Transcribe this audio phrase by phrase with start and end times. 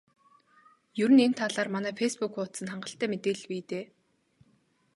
[1.03, 3.85] Ер нь энэ талаар манай фейсбүүк хуудсанд хангалттай мэдээлэл бий дээ.